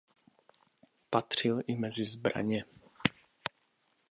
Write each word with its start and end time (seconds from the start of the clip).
Patřil 1.09 1.61
i 1.67 1.75
mezi 1.75 2.05
zbraně. 2.05 2.65